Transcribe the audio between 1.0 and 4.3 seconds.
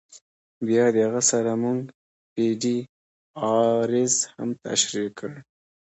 هغه سره مونږ پی ډی آریز